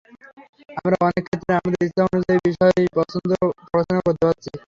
[0.77, 4.49] আমরা অনেক ক্ষেত্রেই আমাদের ইচ্ছা অনুযায়ী বিষয় পছন্দ করে পড়াশোনা করতে পারছি।